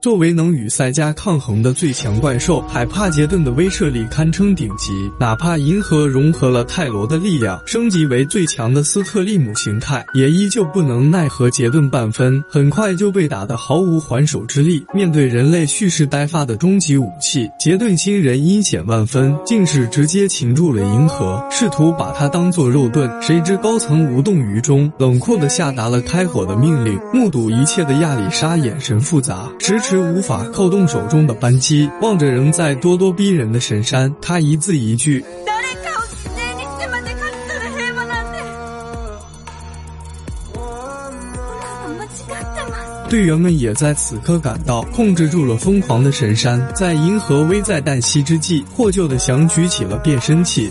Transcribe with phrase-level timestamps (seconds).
[0.00, 4.92] 作为能与赛迦抗衡的最强怪兽，海帕杰顿的威慑力堪称顶级。
[5.18, 12.40] 哪怕银河融合了泰罗的力量，升级为最强的斯特利姆形态，也依旧不能奈何杰顿半分。
[12.48, 14.86] 很快就被打得毫无还手之力。
[14.94, 23.10] 面对人类蓄势待发的终极武器，杰顿新人阴险万分，竟是直接擒住了银河，试图把它当做肉盾。
[23.20, 26.96] 谁知高层无动于衷，冷酷地下达了开火的命令。
[27.12, 29.98] 目睹一切的亚里莎眼神复杂，迟 迟。
[29.98, 35.24] 无法扣动手中的扳机，望着仍在咄咄逼人的神山，他一字一句
[43.08, 50.70] ：“队员们也在此刻赶到，控制住了疯狂的神山，在银河危在旦夕之际，获救的想举起了变身器。”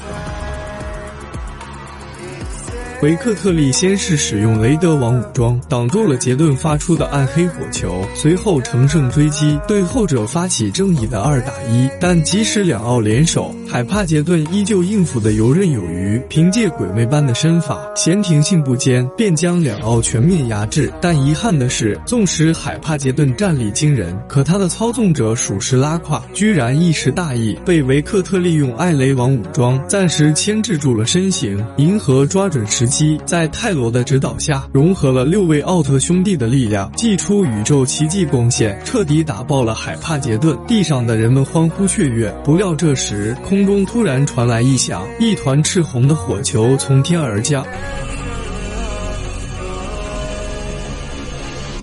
[3.03, 11.87] 维克特利先是使用雷德王武装挡住了杰顿发出的暗黑火球，随后乘胜追击，对后者发起正义的二打一。
[12.01, 20.91] 但即使两奥联手，海帕杰顿依旧应付的游刃有余，凭借鬼魅般的身法，闲庭信步间便将两奥全面压制。
[21.01, 31.63] 但遗憾的是，纵使海帕杰顿战力惊人，可他的操纵者属实拉胯，居然一时大意，被维克特利用艾雷王武装暂时牵制住了身形。
[31.75, 33.19] 银河抓准时机。
[33.25, 40.57] 在泰罗的指导下，融合了六位奥特兄弟的力量，祭出宇宙奇迹光线，彻底打爆了海帕杰顿。
[40.67, 42.33] 地上的人们欢呼雀跃。
[42.45, 47.65] 不料这时，空空中突然传来异响，一团赤红的火球从天而降。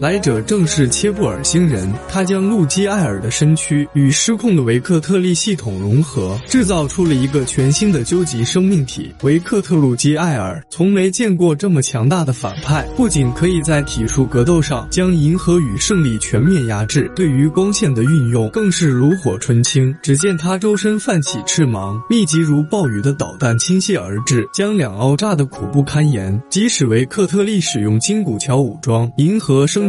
[0.04, 10.62] 来者正是切布尔星人，他将路基艾尔的身躯与失控的维克特利系统融合，制造出了一个全新的究极生命体——维克特路基艾尔。
[10.68, 19.96] 从没见过这么强大的反派，不仅可以在体术格斗上将银河与胜利全面压制，对于光线的运用更是炉火纯青。
[20.02, 26.38] 只见他周身泛起翅芒，密集如暴雨的导弹倾泻而至，将两奥炸得苦不堪言。
[26.50, 29.88] 即使维克特利使用金骨桥武装，银河升。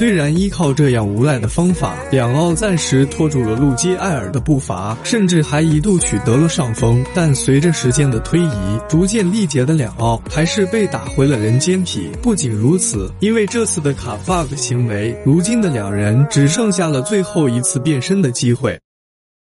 [0.00, 12.08] 虽然依靠这样无赖的方法，两奥暂时拖住了路基艾尔的步伐，甚至还一度取得了上风，但随着时间的推移，逐渐力竭的两奥还是被打回了人间体。
[12.22, 18.80] 不仅如此，因为这次的卡 bug 行为，如今的两人只剩下了最后一次变身的机会。